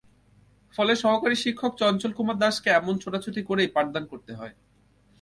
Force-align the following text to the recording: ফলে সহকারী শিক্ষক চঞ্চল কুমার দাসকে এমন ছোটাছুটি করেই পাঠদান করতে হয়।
ফলে 0.75 0.93
সহকারী 0.95 1.35
শিক্ষক 1.35 1.71
চঞ্চল 1.77 2.11
কুমার 2.13 2.37
দাসকে 2.37 2.69
এমন 2.71 2.93
ছোটাছুটি 2.97 3.41
করেই 3.43 3.73
পাঠদান 3.75 4.03
করতে 4.05 4.31
হয়। 4.35 4.53